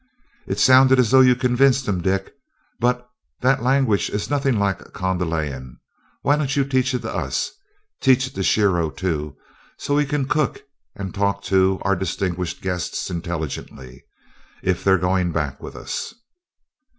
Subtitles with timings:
[0.47, 2.33] "It sounded as though you convinced him, Dick;
[2.79, 3.07] but
[3.41, 5.79] that language is nothing like Kondalian.
[6.23, 7.51] Why don't you teach it to us?
[8.01, 9.37] Teach it to Shiro, too,
[9.77, 10.63] so he can cook for,
[11.03, 14.03] and talk to, our distinguished guests intelligently,
[14.63, 16.15] if they're going back with us."